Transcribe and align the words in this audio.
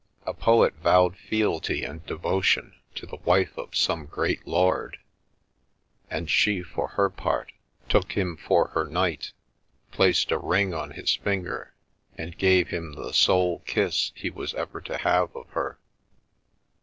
A 0.25 0.33
poet 0.33 0.73
vowed 0.77 1.15
fealty 1.15 1.83
and 1.83 2.03
devotion 2.07 2.73
to 2.95 3.05
the 3.05 3.17
wife 3.17 3.55
of 3.55 3.75
some 3.75 4.07
great 4.07 4.47
lord, 4.47 4.97
and 6.09 6.27
she, 6.27 6.63
for 6.63 6.87
her 6.87 7.07
part, 7.11 7.51
took 7.87 8.13
him 8.13 8.35
for 8.35 8.69
her 8.69 8.85
knight, 8.85 9.31
placed 9.91 10.31
a 10.31 10.39
ring 10.39 10.73
on 10.73 10.89
his 10.89 11.17
finger, 11.17 11.75
and 12.17 12.35
gave 12.35 12.69
him 12.69 12.93
the 12.93 13.13
sole 13.13 13.59
kiss 13.67 14.11
he 14.15 14.31
was 14.31 14.55
ever 14.55 14.81
to 14.81 14.97
have 14.97 15.35
of 15.35 15.47
her. 15.49 15.77